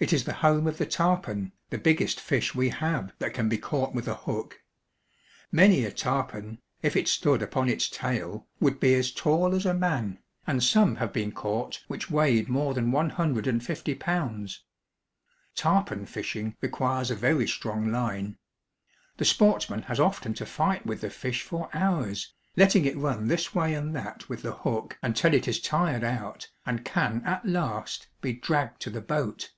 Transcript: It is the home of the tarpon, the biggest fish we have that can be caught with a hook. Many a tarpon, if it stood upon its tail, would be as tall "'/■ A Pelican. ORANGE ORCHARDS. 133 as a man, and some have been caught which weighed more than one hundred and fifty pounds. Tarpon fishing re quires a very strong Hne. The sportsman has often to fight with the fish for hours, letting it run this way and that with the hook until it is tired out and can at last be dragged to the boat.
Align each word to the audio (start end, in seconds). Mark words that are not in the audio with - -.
It 0.00 0.12
is 0.12 0.22
the 0.22 0.32
home 0.34 0.68
of 0.68 0.78
the 0.78 0.86
tarpon, 0.86 1.50
the 1.70 1.76
biggest 1.76 2.20
fish 2.20 2.54
we 2.54 2.68
have 2.68 3.12
that 3.18 3.34
can 3.34 3.48
be 3.48 3.58
caught 3.58 3.94
with 3.94 4.06
a 4.06 4.14
hook. 4.14 4.62
Many 5.50 5.84
a 5.84 5.90
tarpon, 5.90 6.60
if 6.82 6.94
it 6.94 7.08
stood 7.08 7.42
upon 7.42 7.68
its 7.68 7.88
tail, 7.88 8.46
would 8.60 8.78
be 8.78 8.94
as 8.94 9.10
tall 9.10 9.40
"'/■ 9.50 9.58
A 9.58 9.62
Pelican. 9.62 9.66
ORANGE 9.66 9.66
ORCHARDS. 9.66 9.66
133 9.66 9.70
as 9.70 9.74
a 9.74 9.74
man, 9.74 10.18
and 10.46 10.62
some 10.62 10.96
have 11.00 11.12
been 11.12 11.32
caught 11.32 11.82
which 11.88 12.08
weighed 12.12 12.48
more 12.48 12.74
than 12.74 12.92
one 12.92 13.10
hundred 13.10 13.48
and 13.48 13.64
fifty 13.66 13.96
pounds. 13.96 14.62
Tarpon 15.56 16.06
fishing 16.06 16.54
re 16.60 16.68
quires 16.68 17.10
a 17.10 17.16
very 17.16 17.48
strong 17.48 17.88
Hne. 17.88 18.36
The 19.16 19.24
sportsman 19.24 19.82
has 19.90 19.98
often 19.98 20.32
to 20.34 20.46
fight 20.46 20.86
with 20.86 21.00
the 21.00 21.10
fish 21.10 21.42
for 21.42 21.68
hours, 21.74 22.32
letting 22.56 22.84
it 22.84 22.96
run 22.96 23.26
this 23.26 23.52
way 23.52 23.74
and 23.74 23.96
that 23.96 24.28
with 24.28 24.42
the 24.42 24.52
hook 24.54 24.96
until 25.02 25.34
it 25.34 25.48
is 25.48 25.58
tired 25.60 26.04
out 26.04 26.46
and 26.64 26.84
can 26.84 27.20
at 27.26 27.44
last 27.48 28.06
be 28.20 28.32
dragged 28.32 28.80
to 28.82 28.90
the 28.90 29.00
boat. 29.00 29.50